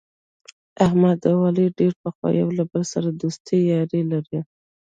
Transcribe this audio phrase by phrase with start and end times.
[0.85, 4.39] احمد او علي ډېر پخوا یو له بل سره دوستي یاري لري.